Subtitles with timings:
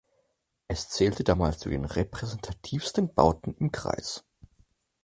[0.67, 4.25] Es zählte damals zu den repräsentativsten Bauten im Kreis.